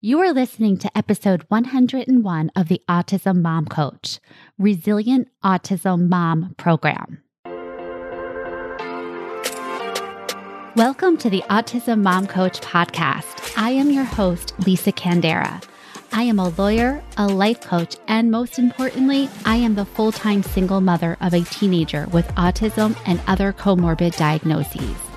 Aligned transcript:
You 0.00 0.20
are 0.20 0.32
listening 0.32 0.76
to 0.76 0.96
episode 0.96 1.44
101 1.48 2.52
of 2.54 2.68
the 2.68 2.80
Autism 2.88 3.42
Mom 3.42 3.66
Coach, 3.66 4.20
Resilient 4.56 5.26
Autism 5.44 6.08
Mom 6.08 6.54
Program. 6.56 7.24
Welcome 10.76 11.16
to 11.16 11.28
the 11.28 11.42
Autism 11.50 12.02
Mom 12.02 12.28
Coach 12.28 12.60
podcast. 12.60 13.58
I 13.58 13.70
am 13.70 13.90
your 13.90 14.04
host, 14.04 14.54
Lisa 14.64 14.92
Candera. 14.92 15.64
I 16.12 16.22
am 16.22 16.38
a 16.38 16.50
lawyer, 16.50 17.02
a 17.16 17.26
life 17.26 17.60
coach, 17.62 17.96
and 18.06 18.30
most 18.30 18.60
importantly, 18.60 19.28
I 19.44 19.56
am 19.56 19.74
the 19.74 19.84
full 19.84 20.12
time 20.12 20.44
single 20.44 20.80
mother 20.80 21.16
of 21.20 21.34
a 21.34 21.42
teenager 21.42 22.06
with 22.12 22.28
autism 22.36 22.96
and 23.04 23.20
other 23.26 23.52
comorbid 23.52 24.16
diagnoses. 24.16 25.07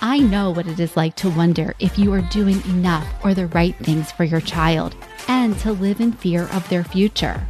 I 0.00 0.18
know 0.18 0.52
what 0.52 0.68
it 0.68 0.78
is 0.78 0.96
like 0.96 1.16
to 1.16 1.30
wonder 1.30 1.74
if 1.80 1.98
you 1.98 2.12
are 2.12 2.20
doing 2.20 2.62
enough 2.66 3.06
or 3.24 3.34
the 3.34 3.48
right 3.48 3.74
things 3.78 4.12
for 4.12 4.22
your 4.22 4.40
child 4.40 4.94
and 5.26 5.58
to 5.60 5.72
live 5.72 6.00
in 6.00 6.12
fear 6.12 6.44
of 6.52 6.68
their 6.68 6.84
future. 6.84 7.44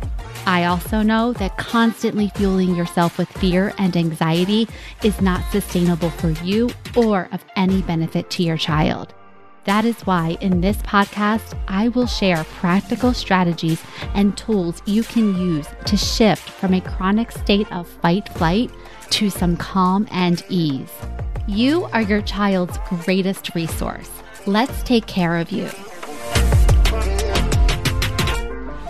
I 0.47 0.65
also 0.65 1.03
know 1.03 1.34
that 1.34 1.59
constantly 1.59 2.33
fueling 2.34 2.75
yourself 2.75 3.19
with 3.19 3.29
fear 3.29 3.75
and 3.77 3.95
anxiety 3.95 4.66
is 5.03 5.20
not 5.20 5.45
sustainable 5.53 6.09
for 6.09 6.30
you 6.42 6.70
or 6.97 7.29
of 7.33 7.45
any 7.55 7.83
benefit 7.83 8.30
to 8.30 8.42
your 8.42 8.56
child. 8.56 9.12
That 9.65 9.84
is 9.84 10.01
why 10.06 10.39
in 10.41 10.62
this 10.62 10.78
podcast, 10.78 11.55
I 11.69 11.89
will 11.89 12.06
share 12.06 12.45
practical 12.45 13.12
strategies 13.12 13.83
and 14.15 14.34
tools 14.39 14.80
you 14.87 15.03
can 15.03 15.37
use 15.37 15.69
to 15.84 15.98
shift 15.98 16.48
from 16.48 16.73
a 16.73 16.80
chronic 16.80 17.30
state 17.30 17.70
of 17.70 17.87
fight 17.87 18.27
flight 18.30 18.70
to 19.11 19.28
some 19.28 19.59
calm 19.59 20.09
and 20.11 20.42
ease. 20.48 20.95
You 21.48 21.84
are 21.95 22.02
your 22.02 22.20
child's 22.20 22.77
greatest 22.91 23.55
resource. 23.55 24.11
Let's 24.45 24.83
take 24.83 25.06
care 25.06 25.39
of 25.39 25.51
you. 25.51 25.65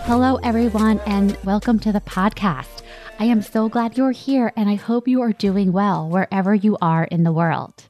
Hello, 0.09 0.41
everyone, 0.43 0.99
and 1.07 1.39
welcome 1.45 1.79
to 1.79 1.93
the 1.93 2.01
podcast. 2.01 2.83
I 3.21 3.27
am 3.27 3.43
so 3.43 3.69
glad 3.69 3.97
you're 3.97 4.11
here, 4.11 4.53
and 4.57 4.69
I 4.69 4.75
hope 4.75 5.07
you 5.07 5.23
are 5.23 5.33
doing 5.33 5.71
well 5.71 6.09
wherever 6.09 6.53
you 6.53 6.77
are 6.83 7.05
in 7.05 7.23
the 7.23 7.31
world. 7.31 7.85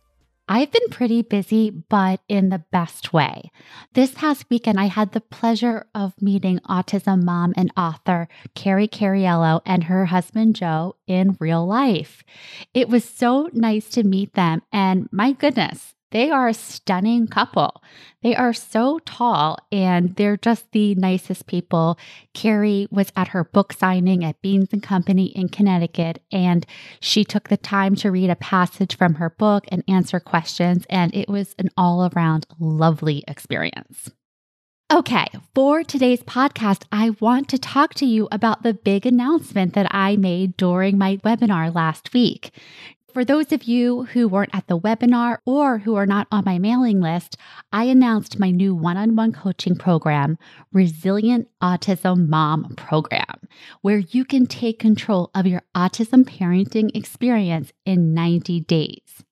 I've 0.48 0.72
been 0.72 0.88
pretty 0.90 1.20
busy, 1.22 1.70
but 1.70 2.20
in 2.26 2.48
the 2.48 2.64
best 2.70 3.12
way. 3.12 3.50
This 3.92 4.12
past 4.12 4.46
weekend, 4.48 4.80
I 4.80 4.86
had 4.86 5.12
the 5.12 5.20
pleasure 5.20 5.86
of 5.94 6.20
meeting 6.22 6.58
autism 6.60 7.22
mom 7.22 7.52
and 7.56 7.70
author 7.76 8.28
Carrie 8.54 8.88
Cariello 8.88 9.60
and 9.66 9.84
her 9.84 10.06
husband 10.06 10.56
Joe 10.56 10.96
in 11.06 11.36
real 11.38 11.66
life. 11.66 12.24
It 12.72 12.88
was 12.88 13.04
so 13.04 13.50
nice 13.52 13.90
to 13.90 14.04
meet 14.04 14.32
them, 14.32 14.62
and 14.72 15.08
my 15.12 15.32
goodness, 15.32 15.94
they 16.10 16.30
are 16.30 16.48
a 16.48 16.54
stunning 16.54 17.26
couple. 17.26 17.82
They 18.22 18.34
are 18.34 18.52
so 18.52 18.98
tall 19.00 19.58
and 19.70 20.16
they're 20.16 20.36
just 20.36 20.72
the 20.72 20.94
nicest 20.94 21.46
people. 21.46 21.98
Carrie 22.34 22.88
was 22.90 23.12
at 23.14 23.28
her 23.28 23.44
book 23.44 23.72
signing 23.72 24.24
at 24.24 24.40
Beans 24.40 24.70
and 24.72 24.82
Company 24.82 25.26
in 25.26 25.48
Connecticut 25.48 26.22
and 26.32 26.66
she 27.00 27.24
took 27.24 27.48
the 27.48 27.56
time 27.56 27.94
to 27.96 28.10
read 28.10 28.30
a 28.30 28.36
passage 28.36 28.96
from 28.96 29.14
her 29.14 29.30
book 29.30 29.64
and 29.68 29.84
answer 29.86 30.18
questions 30.20 30.86
and 30.88 31.14
it 31.14 31.28
was 31.28 31.54
an 31.58 31.68
all 31.76 32.10
around 32.12 32.46
lovely 32.58 33.22
experience. 33.28 34.10
Okay, 34.90 35.26
for 35.54 35.84
today's 35.84 36.22
podcast, 36.22 36.84
I 36.90 37.10
want 37.20 37.50
to 37.50 37.58
talk 37.58 37.92
to 37.94 38.06
you 38.06 38.26
about 38.32 38.62
the 38.62 38.72
big 38.72 39.04
announcement 39.04 39.74
that 39.74 39.86
I 39.90 40.16
made 40.16 40.56
during 40.56 40.96
my 40.96 41.18
webinar 41.18 41.74
last 41.74 42.14
week. 42.14 42.52
For 43.18 43.24
those 43.24 43.50
of 43.50 43.64
you 43.64 44.04
who 44.04 44.28
weren't 44.28 44.54
at 44.54 44.68
the 44.68 44.78
webinar 44.78 45.38
or 45.44 45.78
who 45.78 45.96
are 45.96 46.06
not 46.06 46.28
on 46.30 46.44
my 46.44 46.60
mailing 46.60 47.00
list, 47.00 47.36
I 47.72 47.82
announced 47.86 48.38
my 48.38 48.52
new 48.52 48.76
one 48.76 48.96
on 48.96 49.16
one 49.16 49.32
coaching 49.32 49.74
program, 49.74 50.38
Resilient 50.72 51.48
Autism 51.60 52.28
Mom 52.28 52.76
Program, 52.76 53.48
where 53.82 53.98
you 53.98 54.24
can 54.24 54.46
take 54.46 54.78
control 54.78 55.32
of 55.34 55.48
your 55.48 55.62
autism 55.76 56.22
parenting 56.22 56.94
experience 56.94 57.72
in 57.84 58.14
90 58.14 58.60
days. 58.60 59.24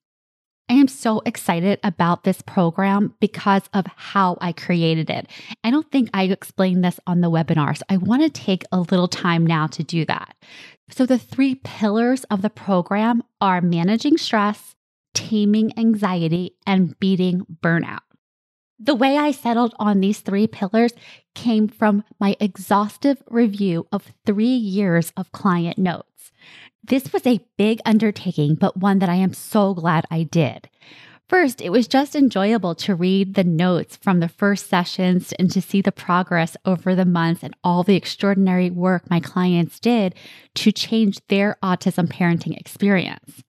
I 0.68 0.74
am 0.74 0.88
so 0.88 1.22
excited 1.24 1.78
about 1.84 2.24
this 2.24 2.42
program 2.42 3.14
because 3.20 3.62
of 3.72 3.86
how 3.94 4.36
I 4.40 4.50
created 4.52 5.10
it. 5.10 5.28
I 5.62 5.70
don't 5.70 5.90
think 5.92 6.10
I 6.12 6.24
explained 6.24 6.84
this 6.84 6.98
on 7.06 7.20
the 7.20 7.30
webinar, 7.30 7.76
so 7.76 7.84
I 7.88 7.98
want 7.98 8.22
to 8.22 8.30
take 8.30 8.64
a 8.72 8.80
little 8.80 9.06
time 9.06 9.46
now 9.46 9.68
to 9.68 9.84
do 9.84 10.04
that. 10.06 10.34
So, 10.90 11.06
the 11.06 11.18
three 11.18 11.56
pillars 11.56 12.24
of 12.24 12.42
the 12.42 12.50
program 12.50 13.22
are 13.40 13.60
managing 13.60 14.18
stress, 14.18 14.74
taming 15.14 15.76
anxiety, 15.78 16.56
and 16.66 16.98
beating 16.98 17.46
burnout. 17.62 18.05
The 18.78 18.94
way 18.94 19.16
I 19.16 19.30
settled 19.30 19.74
on 19.78 20.00
these 20.00 20.20
three 20.20 20.46
pillars 20.46 20.92
came 21.34 21.66
from 21.66 22.04
my 22.20 22.36
exhaustive 22.38 23.22
review 23.28 23.86
of 23.90 24.12
three 24.26 24.46
years 24.46 25.12
of 25.16 25.32
client 25.32 25.78
notes. 25.78 26.30
This 26.84 27.12
was 27.12 27.26
a 27.26 27.44
big 27.56 27.80
undertaking, 27.86 28.54
but 28.54 28.76
one 28.76 28.98
that 28.98 29.08
I 29.08 29.14
am 29.14 29.32
so 29.32 29.72
glad 29.72 30.04
I 30.10 30.24
did. 30.24 30.68
First, 31.28 31.60
it 31.60 31.70
was 31.70 31.88
just 31.88 32.14
enjoyable 32.14 32.76
to 32.76 32.94
read 32.94 33.34
the 33.34 33.42
notes 33.42 33.96
from 33.96 34.20
the 34.20 34.28
first 34.28 34.68
sessions 34.68 35.32
and 35.38 35.50
to 35.50 35.60
see 35.60 35.80
the 35.80 35.90
progress 35.90 36.56
over 36.64 36.94
the 36.94 37.04
months 37.04 37.42
and 37.42 37.56
all 37.64 37.82
the 37.82 37.96
extraordinary 37.96 38.70
work 38.70 39.10
my 39.10 39.18
clients 39.18 39.80
did 39.80 40.14
to 40.54 40.70
change 40.70 41.18
their 41.28 41.56
autism 41.64 42.06
parenting 42.06 42.56
experience. 42.56 43.42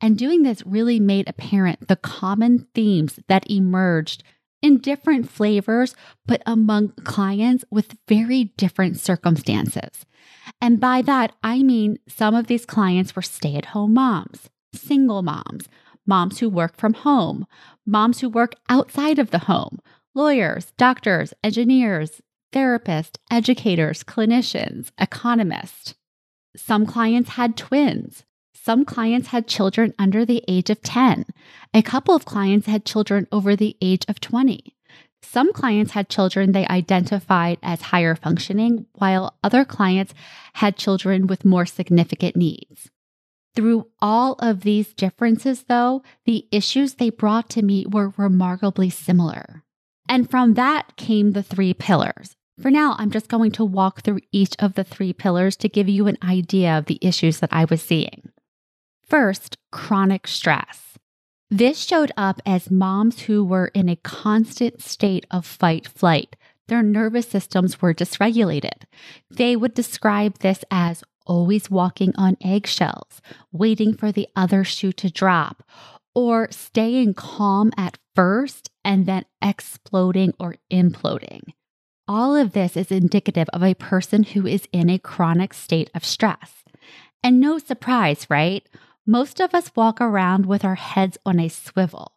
And 0.00 0.16
doing 0.16 0.42
this 0.42 0.64
really 0.64 1.00
made 1.00 1.28
apparent 1.28 1.88
the 1.88 1.96
common 1.96 2.68
themes 2.74 3.18
that 3.26 3.50
emerged 3.50 4.22
in 4.62 4.78
different 4.78 5.30
flavors, 5.30 5.94
but 6.26 6.42
among 6.46 6.90
clients 7.04 7.64
with 7.70 7.96
very 8.08 8.44
different 8.56 8.98
circumstances. 8.98 10.04
And 10.60 10.80
by 10.80 11.02
that, 11.02 11.32
I 11.42 11.62
mean 11.62 11.98
some 12.08 12.34
of 12.34 12.46
these 12.46 12.66
clients 12.66 13.14
were 13.14 13.22
stay 13.22 13.54
at 13.56 13.66
home 13.66 13.94
moms, 13.94 14.48
single 14.74 15.22
moms, 15.22 15.68
moms 16.06 16.38
who 16.38 16.48
work 16.48 16.76
from 16.76 16.94
home, 16.94 17.46
moms 17.86 18.20
who 18.20 18.28
work 18.28 18.54
outside 18.68 19.18
of 19.18 19.30
the 19.30 19.40
home, 19.40 19.78
lawyers, 20.14 20.72
doctors, 20.76 21.34
engineers, 21.44 22.20
therapists, 22.52 23.18
educators, 23.30 24.02
clinicians, 24.02 24.90
economists. 24.98 25.94
Some 26.56 26.86
clients 26.86 27.30
had 27.30 27.56
twins. 27.56 28.24
Some 28.68 28.84
clients 28.84 29.28
had 29.28 29.46
children 29.46 29.94
under 29.98 30.26
the 30.26 30.44
age 30.46 30.68
of 30.68 30.82
10. 30.82 31.24
A 31.72 31.80
couple 31.80 32.14
of 32.14 32.26
clients 32.26 32.66
had 32.66 32.84
children 32.84 33.26
over 33.32 33.56
the 33.56 33.78
age 33.80 34.04
of 34.08 34.20
20. 34.20 34.76
Some 35.22 35.54
clients 35.54 35.92
had 35.92 36.10
children 36.10 36.52
they 36.52 36.66
identified 36.66 37.56
as 37.62 37.80
higher 37.80 38.14
functioning, 38.14 38.84
while 38.92 39.38
other 39.42 39.64
clients 39.64 40.12
had 40.52 40.76
children 40.76 41.26
with 41.26 41.46
more 41.46 41.64
significant 41.64 42.36
needs. 42.36 42.90
Through 43.56 43.86
all 44.02 44.34
of 44.34 44.60
these 44.60 44.92
differences, 44.92 45.62
though, 45.62 46.02
the 46.26 46.46
issues 46.52 46.96
they 46.96 47.08
brought 47.08 47.48
to 47.48 47.62
me 47.62 47.86
were 47.90 48.12
remarkably 48.18 48.90
similar. 48.90 49.64
And 50.10 50.28
from 50.28 50.52
that 50.54 50.94
came 50.96 51.30
the 51.30 51.42
three 51.42 51.72
pillars. 51.72 52.36
For 52.60 52.70
now, 52.70 52.96
I'm 52.98 53.12
just 53.12 53.28
going 53.28 53.52
to 53.52 53.64
walk 53.64 54.02
through 54.02 54.20
each 54.30 54.54
of 54.58 54.74
the 54.74 54.84
three 54.84 55.14
pillars 55.14 55.56
to 55.56 55.70
give 55.70 55.88
you 55.88 56.06
an 56.06 56.18
idea 56.22 56.76
of 56.76 56.84
the 56.84 56.98
issues 57.00 57.40
that 57.40 57.50
I 57.50 57.64
was 57.64 57.80
seeing. 57.80 58.30
First, 59.08 59.56
chronic 59.72 60.26
stress. 60.26 60.98
This 61.50 61.78
showed 61.78 62.12
up 62.16 62.42
as 62.44 62.70
moms 62.70 63.22
who 63.22 63.42
were 63.42 63.68
in 63.68 63.88
a 63.88 63.96
constant 63.96 64.82
state 64.82 65.26
of 65.30 65.46
fight 65.46 65.88
flight. 65.88 66.36
Their 66.66 66.82
nervous 66.82 67.26
systems 67.26 67.80
were 67.80 67.94
dysregulated. 67.94 68.82
They 69.30 69.56
would 69.56 69.72
describe 69.72 70.40
this 70.40 70.62
as 70.70 71.02
always 71.26 71.70
walking 71.70 72.12
on 72.16 72.36
eggshells, 72.42 73.22
waiting 73.50 73.94
for 73.94 74.12
the 74.12 74.28
other 74.36 74.62
shoe 74.62 74.92
to 74.92 75.10
drop, 75.10 75.62
or 76.14 76.48
staying 76.50 77.14
calm 77.14 77.72
at 77.78 77.98
first 78.14 78.70
and 78.84 79.06
then 79.06 79.24
exploding 79.40 80.34
or 80.38 80.56
imploding. 80.70 81.52
All 82.06 82.36
of 82.36 82.52
this 82.52 82.76
is 82.76 82.90
indicative 82.90 83.48
of 83.54 83.62
a 83.62 83.74
person 83.74 84.22
who 84.22 84.46
is 84.46 84.68
in 84.72 84.90
a 84.90 84.98
chronic 84.98 85.54
state 85.54 85.90
of 85.94 86.04
stress. 86.04 86.64
And 87.22 87.40
no 87.40 87.58
surprise, 87.58 88.26
right? 88.28 88.66
Most 89.10 89.40
of 89.40 89.54
us 89.54 89.72
walk 89.74 90.02
around 90.02 90.44
with 90.44 90.66
our 90.66 90.74
heads 90.74 91.16
on 91.24 91.40
a 91.40 91.48
swivel. 91.48 92.12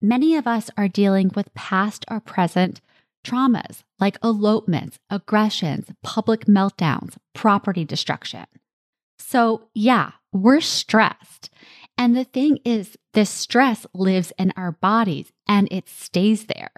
Many 0.00 0.34
of 0.34 0.46
us 0.46 0.70
are 0.78 0.88
dealing 0.88 1.30
with 1.34 1.52
past 1.52 2.06
or 2.10 2.20
present 2.20 2.80
traumas 3.22 3.82
like 4.00 4.16
elopements, 4.24 4.98
aggressions, 5.10 5.90
public 6.02 6.46
meltdowns, 6.46 7.16
property 7.34 7.84
destruction. 7.84 8.46
So, 9.18 9.68
yeah, 9.74 10.12
we're 10.32 10.62
stressed. 10.62 11.50
And 11.98 12.16
the 12.16 12.24
thing 12.24 12.60
is, 12.64 12.96
this 13.12 13.28
stress 13.28 13.84
lives 13.92 14.32
in 14.38 14.54
our 14.56 14.72
bodies 14.72 15.34
and 15.46 15.68
it 15.70 15.86
stays 15.86 16.46
there. 16.46 16.72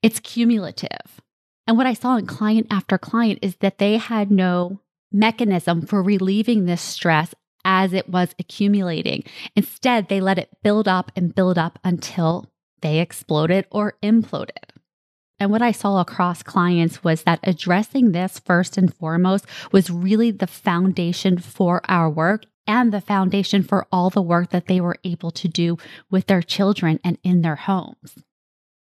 It's 0.00 0.18
cumulative. 0.18 1.20
And 1.66 1.76
what 1.76 1.86
I 1.86 1.92
saw 1.92 2.16
in 2.16 2.24
client 2.24 2.68
after 2.70 2.96
client 2.96 3.40
is 3.42 3.56
that 3.56 3.76
they 3.76 3.98
had 3.98 4.30
no 4.30 4.80
mechanism 5.12 5.84
for 5.84 6.02
relieving 6.02 6.64
this 6.64 6.80
stress 6.80 7.34
as 7.64 7.92
it 7.92 8.08
was 8.08 8.34
accumulating. 8.38 9.24
Instead, 9.56 10.08
they 10.08 10.20
let 10.20 10.38
it 10.38 10.50
build 10.62 10.86
up 10.88 11.10
and 11.16 11.34
build 11.34 11.58
up 11.58 11.78
until 11.84 12.50
they 12.82 12.98
exploded 13.00 13.66
or 13.70 13.94
imploded. 14.02 14.50
and 15.40 15.50
what 15.50 15.62
I 15.62 15.72
saw 15.72 16.00
across 16.00 16.42
clients 16.42 17.02
was 17.02 17.24
that 17.24 17.40
addressing 17.42 18.12
this 18.12 18.38
first 18.38 18.78
and 18.78 18.94
foremost 18.94 19.46
was 19.72 19.90
really 19.90 20.30
the 20.30 20.46
foundation 20.46 21.38
for 21.38 21.80
our 21.88 22.08
work 22.08 22.44
and 22.66 22.92
the 22.92 23.00
foundation 23.00 23.62
for 23.62 23.86
all 23.92 24.10
the 24.10 24.22
work 24.22 24.50
that 24.50 24.66
they 24.66 24.80
were 24.80 24.96
able 25.04 25.30
to 25.32 25.48
do 25.48 25.76
with 26.10 26.26
their 26.26 26.42
children 26.42 27.00
and 27.04 27.18
in 27.22 27.42
their 27.42 27.56
homes. 27.56 28.22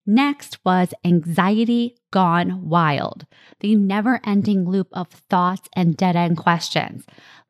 Next 0.06 0.64
was 0.64 0.94
anxiety 1.04 1.96
gone 2.12 2.68
wild, 2.68 3.26
the 3.60 3.74
never 3.74 4.20
ending 4.24 4.68
loop 4.68 4.88
of 4.92 5.08
thoughts 5.08 5.68
and 5.74 5.96
dead 5.96 6.16
end 6.16 6.36
questions 6.36 7.04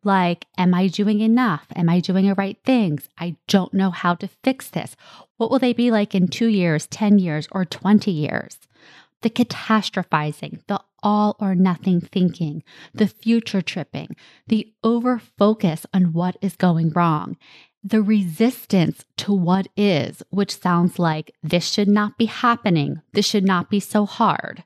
like, 0.06 0.46
Am 0.56 0.72
I 0.72 0.86
doing 0.86 1.20
enough? 1.20 1.66
Am 1.74 1.90
I 1.90 2.00
doing 2.00 2.26
the 2.26 2.34
right 2.34 2.56
things? 2.64 3.08
I 3.18 3.36
don't 3.48 3.74
know 3.74 3.90
how 3.90 4.14
to 4.14 4.28
fix 4.42 4.70
this. 4.70 4.96
What 5.36 5.50
will 5.50 5.58
they 5.58 5.74
be 5.74 5.90
like 5.90 6.14
in 6.14 6.28
two 6.28 6.46
years, 6.46 6.86
10 6.86 7.18
years, 7.18 7.48
or 7.50 7.66
20 7.66 8.10
years? 8.10 8.58
The 9.22 9.30
catastrophizing, 9.30 10.60
the 10.68 10.80
all 11.02 11.36
or 11.38 11.54
nothing 11.54 12.00
thinking, 12.00 12.62
the 12.94 13.06
future 13.06 13.62
tripping, 13.62 14.16
the 14.46 14.72
over 14.82 15.18
focus 15.18 15.86
on 15.92 16.12
what 16.12 16.36
is 16.40 16.56
going 16.56 16.90
wrong, 16.90 17.36
the 17.86 18.02
resistance 18.02 19.04
to 19.16 19.32
what 19.32 19.68
is, 19.76 20.20
which 20.30 20.58
sounds 20.58 20.98
like 20.98 21.32
this 21.42 21.70
should 21.70 21.86
not 21.86 22.18
be 22.18 22.24
happening, 22.24 23.00
this 23.12 23.26
should 23.26 23.44
not 23.44 23.70
be 23.70 23.78
so 23.78 24.04
hard. 24.04 24.64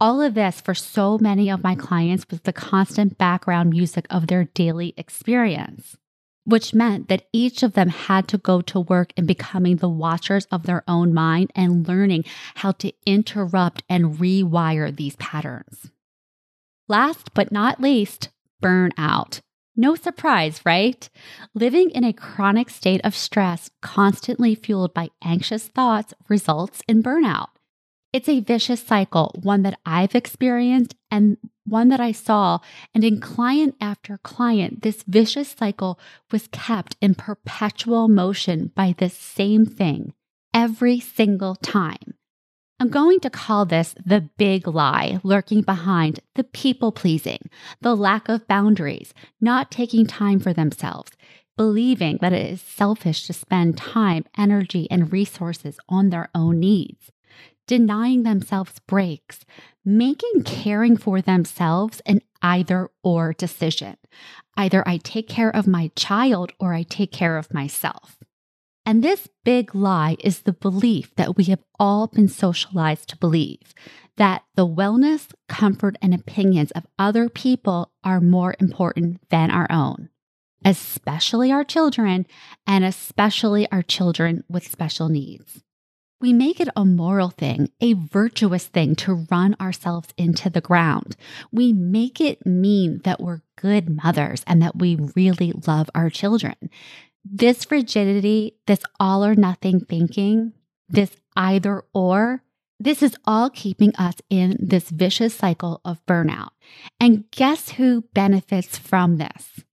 All 0.00 0.20
of 0.20 0.34
this 0.34 0.60
for 0.60 0.74
so 0.74 1.18
many 1.18 1.50
of 1.50 1.62
my 1.62 1.76
clients 1.76 2.26
was 2.30 2.40
the 2.40 2.52
constant 2.52 3.16
background 3.16 3.70
music 3.70 4.06
of 4.10 4.26
their 4.26 4.44
daily 4.44 4.92
experience, 4.96 5.96
which 6.44 6.74
meant 6.74 7.08
that 7.08 7.28
each 7.32 7.62
of 7.62 7.74
them 7.74 7.90
had 7.90 8.26
to 8.28 8.38
go 8.38 8.60
to 8.62 8.80
work 8.80 9.12
in 9.16 9.24
becoming 9.24 9.76
the 9.76 9.88
watchers 9.88 10.46
of 10.46 10.64
their 10.64 10.82
own 10.88 11.14
mind 11.14 11.52
and 11.54 11.86
learning 11.86 12.24
how 12.56 12.72
to 12.72 12.92
interrupt 13.06 13.84
and 13.88 14.16
rewire 14.18 14.94
these 14.94 15.14
patterns. 15.16 15.92
Last 16.88 17.34
but 17.34 17.52
not 17.52 17.80
least, 17.80 18.30
burnout. 18.60 19.42
No 19.80 19.94
surprise, 19.94 20.60
right? 20.66 21.08
Living 21.54 21.90
in 21.90 22.02
a 22.02 22.12
chronic 22.12 22.68
state 22.68 23.00
of 23.04 23.14
stress, 23.14 23.70
constantly 23.80 24.56
fueled 24.56 24.92
by 24.92 25.10
anxious 25.22 25.68
thoughts, 25.68 26.12
results 26.28 26.82
in 26.88 27.00
burnout. 27.00 27.50
It's 28.12 28.28
a 28.28 28.40
vicious 28.40 28.82
cycle, 28.82 29.32
one 29.40 29.62
that 29.62 29.78
I've 29.86 30.16
experienced 30.16 30.96
and 31.12 31.36
one 31.64 31.90
that 31.90 32.00
I 32.00 32.10
saw. 32.10 32.58
And 32.92 33.04
in 33.04 33.20
client 33.20 33.76
after 33.80 34.18
client, 34.18 34.82
this 34.82 35.04
vicious 35.06 35.50
cycle 35.50 36.00
was 36.32 36.48
kept 36.48 36.96
in 37.00 37.14
perpetual 37.14 38.08
motion 38.08 38.72
by 38.74 38.96
this 38.98 39.14
same 39.14 39.64
thing 39.64 40.12
every 40.52 40.98
single 40.98 41.54
time. 41.54 42.17
I'm 42.80 42.90
going 42.90 43.18
to 43.20 43.30
call 43.30 43.64
this 43.64 43.94
the 44.06 44.20
big 44.36 44.68
lie 44.68 45.18
lurking 45.24 45.62
behind 45.62 46.20
the 46.36 46.44
people 46.44 46.92
pleasing, 46.92 47.50
the 47.80 47.96
lack 47.96 48.28
of 48.28 48.46
boundaries, 48.46 49.12
not 49.40 49.72
taking 49.72 50.06
time 50.06 50.38
for 50.38 50.52
themselves, 50.52 51.10
believing 51.56 52.18
that 52.20 52.32
it 52.32 52.52
is 52.52 52.62
selfish 52.62 53.26
to 53.26 53.32
spend 53.32 53.76
time, 53.76 54.26
energy, 54.36 54.88
and 54.92 55.12
resources 55.12 55.80
on 55.88 56.10
their 56.10 56.30
own 56.36 56.60
needs, 56.60 57.10
denying 57.66 58.22
themselves 58.22 58.78
breaks, 58.86 59.40
making 59.84 60.44
caring 60.44 60.96
for 60.96 61.20
themselves 61.20 62.00
an 62.06 62.20
either 62.42 62.90
or 63.02 63.32
decision. 63.32 63.96
Either 64.56 64.86
I 64.86 64.98
take 64.98 65.28
care 65.28 65.54
of 65.54 65.66
my 65.66 65.90
child 65.96 66.52
or 66.60 66.74
I 66.74 66.84
take 66.84 67.10
care 67.10 67.38
of 67.38 67.52
myself. 67.52 68.18
And 68.88 69.04
this 69.04 69.28
big 69.44 69.74
lie 69.74 70.16
is 70.20 70.40
the 70.40 70.54
belief 70.54 71.14
that 71.16 71.36
we 71.36 71.44
have 71.44 71.62
all 71.78 72.06
been 72.06 72.26
socialized 72.26 73.10
to 73.10 73.18
believe 73.18 73.74
that 74.16 74.44
the 74.54 74.66
wellness, 74.66 75.30
comfort, 75.46 75.96
and 76.00 76.14
opinions 76.14 76.70
of 76.70 76.86
other 76.98 77.28
people 77.28 77.92
are 78.02 78.18
more 78.18 78.56
important 78.58 79.20
than 79.28 79.50
our 79.50 79.66
own, 79.68 80.08
especially 80.64 81.52
our 81.52 81.64
children, 81.64 82.26
and 82.66 82.82
especially 82.82 83.70
our 83.70 83.82
children 83.82 84.42
with 84.48 84.66
special 84.66 85.10
needs. 85.10 85.62
We 86.20 86.32
make 86.32 86.58
it 86.58 86.68
a 86.74 86.86
moral 86.86 87.28
thing, 87.28 87.70
a 87.82 87.92
virtuous 87.92 88.68
thing 88.68 88.96
to 88.96 89.26
run 89.30 89.54
ourselves 89.60 90.08
into 90.16 90.48
the 90.48 90.62
ground. 90.62 91.14
We 91.52 91.74
make 91.74 92.22
it 92.22 92.46
mean 92.46 93.02
that 93.04 93.20
we're 93.20 93.42
good 93.60 93.88
mothers 93.88 94.42
and 94.46 94.62
that 94.62 94.76
we 94.76 94.96
really 95.14 95.52
love 95.66 95.90
our 95.94 96.10
children. 96.10 96.56
This 97.24 97.70
rigidity, 97.70 98.56
this 98.66 98.80
all 98.98 99.24
or 99.24 99.34
nothing 99.34 99.80
thinking, 99.80 100.52
this 100.88 101.16
either 101.36 101.84
or, 101.92 102.42
this 102.80 103.02
is 103.02 103.16
all 103.24 103.50
keeping 103.50 103.94
us 103.96 104.14
in 104.30 104.56
this 104.60 104.90
vicious 104.90 105.34
cycle 105.34 105.80
of 105.84 106.04
burnout. 106.06 106.50
And 107.00 107.30
guess 107.30 107.70
who 107.70 108.02
benefits 108.14 108.78
from 108.78 109.16
this? 109.16 109.64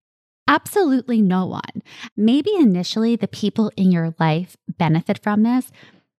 Absolutely 0.47 1.21
no 1.21 1.45
one. 1.45 1.83
Maybe 2.17 2.51
initially 2.55 3.15
the 3.15 3.27
people 3.27 3.71
in 3.75 3.91
your 3.91 4.15
life 4.19 4.57
benefit 4.67 5.21
from 5.21 5.43
this 5.43 5.71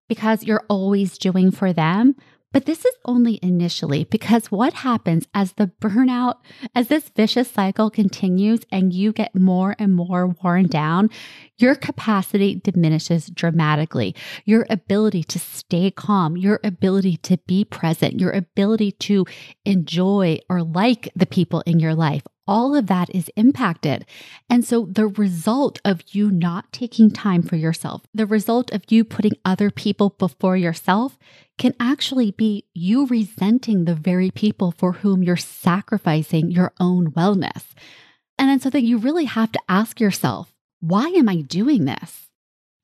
because 0.08 0.44
you're 0.44 0.64
always 0.68 1.18
doing 1.18 1.50
for 1.50 1.72
them, 1.72 2.14
but 2.56 2.64
this 2.64 2.86
is 2.86 2.94
only 3.04 3.38
initially 3.42 4.04
because 4.04 4.50
what 4.50 4.72
happens 4.72 5.28
as 5.34 5.52
the 5.52 5.70
burnout, 5.78 6.36
as 6.74 6.88
this 6.88 7.10
vicious 7.10 7.50
cycle 7.50 7.90
continues 7.90 8.60
and 8.72 8.94
you 8.94 9.12
get 9.12 9.34
more 9.34 9.76
and 9.78 9.94
more 9.94 10.34
worn 10.42 10.66
down, 10.66 11.10
your 11.58 11.74
capacity 11.74 12.54
diminishes 12.54 13.26
dramatically. 13.26 14.14
Your 14.46 14.66
ability 14.70 15.22
to 15.24 15.38
stay 15.38 15.90
calm, 15.90 16.38
your 16.38 16.58
ability 16.64 17.18
to 17.18 17.36
be 17.46 17.62
present, 17.62 18.20
your 18.20 18.30
ability 18.30 18.92
to 18.92 19.26
enjoy 19.66 20.38
or 20.48 20.62
like 20.62 21.10
the 21.14 21.26
people 21.26 21.60
in 21.66 21.78
your 21.78 21.94
life 21.94 22.22
all 22.46 22.74
of 22.76 22.86
that 22.86 23.14
is 23.14 23.30
impacted. 23.36 24.06
And 24.48 24.64
so 24.64 24.86
the 24.90 25.06
result 25.06 25.80
of 25.84 26.02
you 26.08 26.30
not 26.30 26.72
taking 26.72 27.10
time 27.10 27.42
for 27.42 27.56
yourself, 27.56 28.02
the 28.14 28.26
result 28.26 28.72
of 28.72 28.84
you 28.88 29.04
putting 29.04 29.32
other 29.44 29.70
people 29.70 30.10
before 30.10 30.56
yourself 30.56 31.18
can 31.58 31.74
actually 31.80 32.30
be 32.30 32.64
you 32.74 33.06
resenting 33.06 33.84
the 33.84 33.94
very 33.94 34.30
people 34.30 34.72
for 34.72 34.92
whom 34.92 35.22
you're 35.22 35.36
sacrificing 35.36 36.50
your 36.50 36.72
own 36.78 37.10
wellness. 37.12 37.64
And 38.38 38.48
then 38.48 38.60
so 38.60 38.70
that 38.70 38.82
you 38.82 38.98
really 38.98 39.24
have 39.24 39.52
to 39.52 39.60
ask 39.68 40.00
yourself, 40.00 40.54
why 40.80 41.08
am 41.08 41.28
I 41.28 41.40
doing 41.40 41.86
this? 41.86 42.28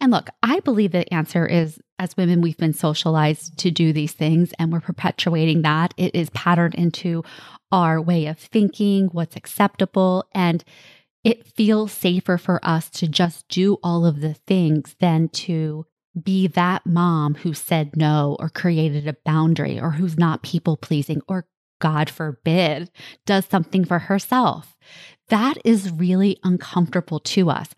And 0.00 0.10
look, 0.10 0.30
I 0.42 0.60
believe 0.60 0.92
the 0.92 1.12
answer 1.14 1.46
is 1.46 1.78
as 2.02 2.16
women, 2.16 2.40
we've 2.40 2.56
been 2.56 2.72
socialized 2.72 3.56
to 3.58 3.70
do 3.70 3.92
these 3.92 4.10
things 4.10 4.52
and 4.58 4.72
we're 4.72 4.80
perpetuating 4.80 5.62
that. 5.62 5.94
It 5.96 6.16
is 6.16 6.30
patterned 6.30 6.74
into 6.74 7.22
our 7.70 8.00
way 8.00 8.26
of 8.26 8.40
thinking, 8.40 9.06
what's 9.12 9.36
acceptable. 9.36 10.24
And 10.34 10.64
it 11.22 11.46
feels 11.46 11.92
safer 11.92 12.38
for 12.38 12.58
us 12.64 12.90
to 12.90 13.06
just 13.06 13.46
do 13.46 13.78
all 13.84 14.04
of 14.04 14.20
the 14.20 14.34
things 14.34 14.96
than 14.98 15.28
to 15.28 15.86
be 16.20 16.48
that 16.48 16.84
mom 16.84 17.36
who 17.36 17.54
said 17.54 17.96
no 17.96 18.36
or 18.40 18.48
created 18.48 19.06
a 19.06 19.16
boundary 19.24 19.78
or 19.78 19.92
who's 19.92 20.18
not 20.18 20.42
people 20.42 20.76
pleasing 20.76 21.22
or 21.28 21.46
God 21.80 22.10
forbid, 22.10 22.90
does 23.26 23.46
something 23.46 23.84
for 23.84 24.00
herself. 24.00 24.76
That 25.28 25.56
is 25.64 25.92
really 25.92 26.38
uncomfortable 26.42 27.20
to 27.20 27.48
us. 27.48 27.68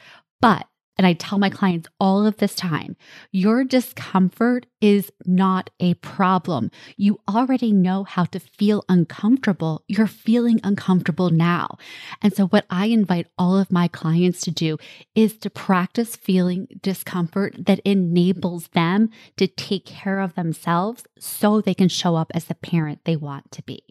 But 0.40 0.66
and 0.96 1.06
I 1.06 1.12
tell 1.12 1.38
my 1.38 1.50
clients 1.50 1.88
all 1.98 2.26
of 2.26 2.36
this 2.36 2.54
time 2.54 2.96
your 3.30 3.64
discomfort 3.64 4.66
is 4.80 5.10
not 5.24 5.70
a 5.80 5.94
problem. 5.94 6.70
You 6.96 7.18
already 7.28 7.72
know 7.72 8.04
how 8.04 8.24
to 8.26 8.38
feel 8.38 8.84
uncomfortable. 8.88 9.82
You're 9.88 10.06
feeling 10.06 10.60
uncomfortable 10.62 11.30
now. 11.30 11.78
And 12.22 12.34
so, 12.34 12.46
what 12.46 12.66
I 12.70 12.86
invite 12.86 13.28
all 13.38 13.56
of 13.56 13.72
my 13.72 13.88
clients 13.88 14.40
to 14.42 14.50
do 14.50 14.78
is 15.14 15.36
to 15.38 15.50
practice 15.50 16.16
feeling 16.16 16.68
discomfort 16.82 17.54
that 17.66 17.80
enables 17.80 18.68
them 18.68 19.10
to 19.36 19.46
take 19.46 19.86
care 19.86 20.20
of 20.20 20.34
themselves 20.34 21.04
so 21.18 21.60
they 21.60 21.74
can 21.74 21.88
show 21.88 22.16
up 22.16 22.30
as 22.34 22.44
the 22.44 22.54
parent 22.54 23.00
they 23.04 23.16
want 23.16 23.50
to 23.52 23.62
be. 23.62 23.82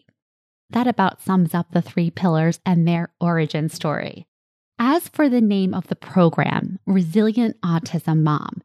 That 0.70 0.86
about 0.86 1.20
sums 1.20 1.54
up 1.54 1.72
the 1.72 1.82
three 1.82 2.10
pillars 2.10 2.60
and 2.64 2.86
their 2.86 3.12
origin 3.20 3.68
story. 3.68 4.26
As 4.78 5.08
for 5.08 5.28
the 5.28 5.40
name 5.40 5.72
of 5.72 5.86
the 5.86 5.96
program, 5.96 6.80
Resilient 6.84 7.60
Autism 7.60 8.22
Mom, 8.22 8.60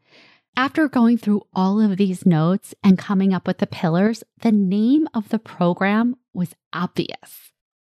after 0.57 0.89
going 0.89 1.17
through 1.17 1.43
all 1.53 1.79
of 1.79 1.97
these 1.97 2.25
notes 2.25 2.73
and 2.83 2.97
coming 2.97 3.33
up 3.33 3.45
with 3.45 3.59
the 3.59 3.67
pillars, 3.67 4.23
the 4.41 4.51
name 4.51 5.07
of 5.13 5.29
the 5.29 5.39
program 5.39 6.15
was 6.33 6.55
obvious. 6.73 7.51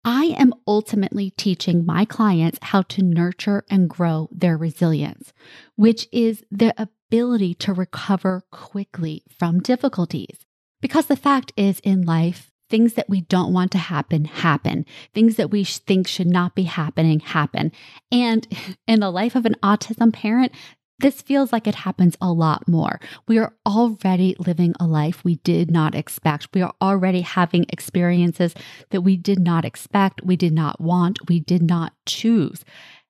I 0.05 0.37
am 0.39 0.53
ultimately 0.67 1.31
teaching 1.31 1.87
my 1.87 2.05
clients 2.05 2.59
how 2.61 2.83
to 2.83 3.03
nurture 3.03 3.65
and 3.71 3.89
grow 3.89 4.29
their 4.31 4.59
resilience, 4.59 5.33
which 5.77 6.07
is 6.13 6.45
the 6.51 6.75
ability 6.77 7.55
to 7.55 7.73
recover 7.73 8.43
quickly 8.51 9.23
from 9.31 9.61
difficulties. 9.61 10.45
Because 10.81 11.07
the 11.07 11.17
fact 11.17 11.53
is, 11.57 11.81
in 11.81 12.03
life, 12.03 12.52
things 12.73 12.95
that 12.95 13.11
we 13.11 13.21
don't 13.21 13.53
want 13.53 13.71
to 13.71 13.77
happen 13.77 14.25
happen. 14.25 14.87
Things 15.13 15.37
that 15.37 15.51
we 15.51 15.63
think 15.63 16.09
should 16.09 16.27
not 16.27 16.55
be 16.55 16.63
happening 16.63 17.21
happen. 17.21 17.71
And 18.11 18.49
in 18.89 19.01
the 19.01 19.11
life 19.11 19.37
of 19.37 19.45
an 19.45 19.57
autism 19.63 20.11
parent, 20.11 20.53
this 20.99 21.21
feels 21.21 21.53
like 21.53 21.67
it 21.67 21.75
happens 21.75 22.17
a 22.23 22.33
lot 22.33 22.67
more. 22.67 22.99
We 23.29 23.37
are 23.39 23.55
already 23.67 24.37
living 24.39 24.75
a 24.81 24.87
life 24.87 25.23
we 25.23 25.35
did 25.37 25.71
not 25.71 25.95
expect. 25.95 26.49
We 26.55 26.63
are 26.63 26.73
already 26.81 27.21
having 27.21 27.67
experiences 27.69 28.55
that 28.89 29.03
we 29.03 29.19
did 29.19 29.39
not 29.39 29.67
expect, 29.67 30.23
we 30.25 30.37
did 30.37 30.55
not 30.55 30.81
want, 30.81 31.29
we 31.29 31.41
did 31.41 31.63
not 31.63 31.93
choose. 32.07 32.65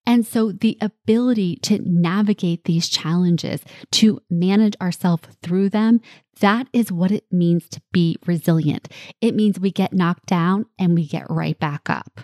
And 0.05 0.27
so 0.27 0.51
the 0.53 0.77
ability 0.81 1.57
to 1.63 1.79
navigate 1.85 2.65
these 2.65 2.89
challenges, 2.89 3.63
to 3.93 4.21
manage 4.29 4.75
ourselves 4.81 5.29
through 5.43 5.69
them, 5.69 6.01
that 6.41 6.67
is 6.73 6.91
what 6.91 7.13
it 7.13 7.25
means 7.31 7.69
to 7.69 7.81
be 7.93 8.17
resilient. 8.27 8.89
It 9.21 9.35
means 9.35 9.61
we 9.61 9.71
get 9.71 9.93
knocked 9.93 10.27
down 10.27 10.67
and 10.79 10.95
we 10.95 11.07
get 11.07 11.31
right 11.31 11.59
back 11.59 11.89
up. 11.89 12.21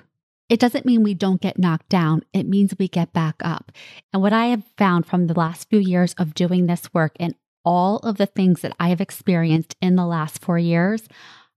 It 0.49 0.58
doesn't 0.58 0.87
mean 0.87 1.02
we 1.02 1.14
don't 1.14 1.40
get 1.40 1.58
knocked 1.58 1.90
down. 1.90 2.23
It 2.32 2.49
means 2.49 2.75
we 2.78 2.88
get 2.88 3.12
back 3.12 3.37
up. 3.42 3.70
And 4.12 4.23
what 4.23 4.32
I 4.32 4.47
have 4.47 4.64
found 4.76 5.06
from 5.06 5.26
the 5.26 5.38
last 5.38 5.68
few 5.68 5.78
years 5.78 6.14
of 6.14 6.35
doing 6.35 6.66
this 6.66 6.92
work 6.94 7.12
and 7.20 7.35
all 7.64 7.99
of 7.99 8.16
the 8.16 8.26
things 8.26 8.62
that 8.62 8.75
I 8.80 8.88
have 8.88 9.00
experienced 9.00 9.76
in 9.82 9.97
the 9.97 10.06
last 10.06 10.40
four 10.40 10.58
years, 10.58 11.06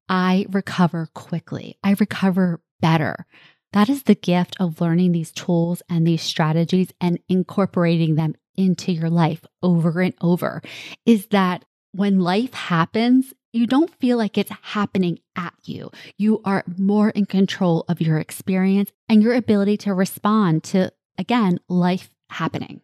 I 0.09 0.45
recover 0.49 1.07
quickly. 1.13 1.77
I 1.83 1.95
recover 1.97 2.59
better. 2.81 3.25
That 3.73 3.89
is 3.89 4.03
the 4.03 4.15
gift 4.15 4.57
of 4.59 4.81
learning 4.81 5.13
these 5.13 5.31
tools 5.31 5.81
and 5.89 6.05
these 6.05 6.21
strategies 6.21 6.89
and 6.99 7.19
incorporating 7.29 8.15
them 8.15 8.35
into 8.57 8.91
your 8.91 9.09
life 9.09 9.45
over 9.63 10.01
and 10.01 10.13
over 10.21 10.61
is 11.05 11.27
that 11.27 11.63
when 11.93 12.19
life 12.19 12.53
happens, 12.53 13.33
you 13.53 13.67
don't 13.67 13.93
feel 13.99 14.17
like 14.17 14.37
it's 14.37 14.51
happening 14.61 15.19
at 15.35 15.53
you. 15.63 15.91
You 16.17 16.41
are 16.45 16.63
more 16.77 17.09
in 17.09 17.25
control 17.25 17.85
of 17.87 18.01
your 18.01 18.17
experience 18.17 18.91
and 19.09 19.21
your 19.21 19.33
ability 19.33 19.77
to 19.77 19.93
respond 19.93 20.63
to, 20.65 20.91
again, 21.17 21.59
life 21.67 22.09
happening. 22.29 22.81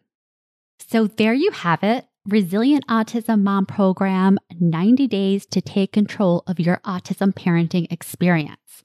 So 0.78 1.06
there 1.06 1.34
you 1.34 1.50
have 1.52 1.82
it. 1.82 2.06
Resilient 2.26 2.86
Autism 2.88 3.42
Mom 3.42 3.64
Program 3.64 4.38
90 4.58 5.06
Days 5.06 5.46
to 5.46 5.62
Take 5.62 5.92
Control 5.92 6.42
of 6.46 6.60
Your 6.60 6.78
Autism 6.84 7.32
Parenting 7.32 7.90
Experience. 7.90 8.84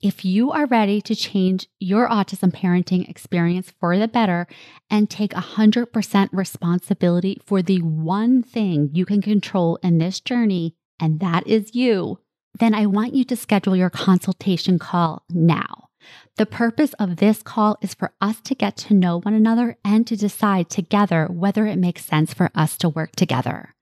If 0.00 0.24
you 0.24 0.52
are 0.52 0.66
ready 0.66 1.00
to 1.02 1.14
change 1.14 1.68
your 1.80 2.08
autism 2.08 2.52
parenting 2.52 3.08
experience 3.08 3.72
for 3.80 3.96
the 3.96 4.08
better 4.08 4.46
and 4.90 5.08
take 5.08 5.32
100% 5.32 6.28
responsibility 6.32 7.40
for 7.44 7.62
the 7.62 7.80
one 7.80 8.42
thing 8.42 8.90
you 8.92 9.06
can 9.06 9.22
control 9.22 9.76
in 9.82 9.98
this 9.98 10.20
journey, 10.20 10.74
and 11.00 11.20
that 11.20 11.46
is 11.46 11.74
you, 11.74 12.18
then 12.58 12.74
I 12.74 12.86
want 12.86 13.14
you 13.14 13.24
to 13.24 13.36
schedule 13.36 13.74
your 13.74 13.90
consultation 13.90 14.78
call 14.78 15.24
now. 15.30 15.88
The 16.36 16.46
purpose 16.46 16.92
of 16.94 17.16
this 17.16 17.42
call 17.42 17.78
is 17.80 17.94
for 17.94 18.12
us 18.20 18.40
to 18.42 18.54
get 18.54 18.76
to 18.78 18.94
know 18.94 19.20
one 19.20 19.34
another 19.34 19.78
and 19.84 20.06
to 20.06 20.16
decide 20.16 20.68
together 20.68 21.26
whether 21.30 21.66
it 21.66 21.78
makes 21.78 22.04
sense 22.04 22.34
for 22.34 22.50
us 22.54 22.76
to 22.78 22.88
work 22.88 23.12
together. 23.16 23.74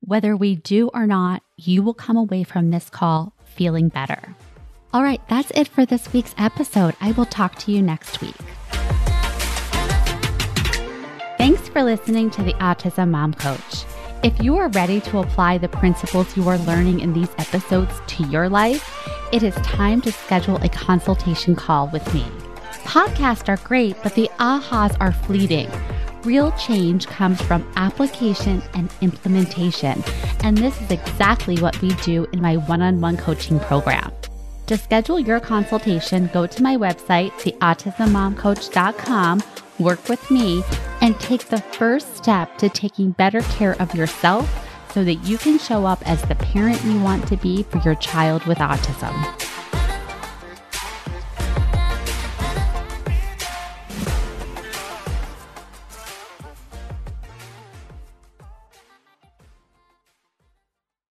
Whether 0.00 0.36
we 0.36 0.56
do 0.56 0.88
or 0.94 1.06
not, 1.06 1.42
you 1.56 1.82
will 1.82 1.94
come 1.94 2.16
away 2.16 2.44
from 2.44 2.70
this 2.70 2.88
call 2.88 3.34
feeling 3.44 3.88
better. 3.88 4.36
All 4.92 5.02
right, 5.02 5.20
that's 5.28 5.50
it 5.54 5.68
for 5.68 5.84
this 5.84 6.12
week's 6.12 6.34
episode. 6.38 6.94
I 7.00 7.12
will 7.12 7.26
talk 7.26 7.56
to 7.56 7.72
you 7.72 7.82
next 7.82 8.20
week. 8.20 8.36
Thanks 11.36 11.68
for 11.68 11.82
listening 11.82 12.30
to 12.30 12.42
the 12.42 12.54
Autism 12.54 13.10
Mom 13.10 13.34
Coach. 13.34 13.84
If 14.22 14.42
you 14.42 14.56
are 14.56 14.68
ready 14.68 15.00
to 15.02 15.18
apply 15.18 15.58
the 15.58 15.68
principles 15.68 16.34
you 16.36 16.48
are 16.48 16.58
learning 16.58 17.00
in 17.00 17.12
these 17.12 17.28
episodes 17.36 17.92
to 18.06 18.24
your 18.28 18.48
life, 18.48 19.06
it 19.32 19.42
is 19.42 19.54
time 19.56 20.00
to 20.02 20.12
schedule 20.12 20.56
a 20.62 20.68
consultation 20.68 21.54
call 21.54 21.88
with 21.88 22.14
me. 22.14 22.24
Podcasts 22.84 23.48
are 23.48 23.62
great, 23.66 23.96
but 24.02 24.14
the 24.14 24.30
ahas 24.38 24.96
are 25.00 25.12
fleeting. 25.12 25.70
Real 26.22 26.52
change 26.52 27.06
comes 27.06 27.40
from 27.42 27.70
application 27.76 28.62
and 28.74 28.90
implementation, 29.00 30.02
and 30.42 30.56
this 30.56 30.80
is 30.80 30.90
exactly 30.90 31.58
what 31.58 31.80
we 31.82 31.90
do 31.96 32.24
in 32.32 32.40
my 32.40 32.56
one 32.56 32.82
on 32.82 33.00
one 33.00 33.16
coaching 33.16 33.60
program. 33.60 34.10
To 34.66 34.76
schedule 34.76 35.20
your 35.20 35.38
consultation, 35.38 36.28
go 36.32 36.46
to 36.46 36.62
my 36.62 36.76
website, 36.76 37.30
theautismmomcoach.com, 37.32 39.42
work 39.78 40.08
with 40.08 40.28
me, 40.28 40.64
and 41.00 41.18
take 41.20 41.46
the 41.46 41.60
first 41.60 42.16
step 42.16 42.58
to 42.58 42.68
taking 42.68 43.12
better 43.12 43.42
care 43.42 43.80
of 43.80 43.94
yourself 43.94 44.66
so 44.92 45.04
that 45.04 45.14
you 45.16 45.38
can 45.38 45.60
show 45.60 45.86
up 45.86 46.04
as 46.08 46.20
the 46.22 46.34
parent 46.34 46.82
you 46.84 47.00
want 47.00 47.28
to 47.28 47.36
be 47.36 47.62
for 47.62 47.78
your 47.84 47.94
child 47.96 48.44
with 48.46 48.58
autism. 48.58 49.45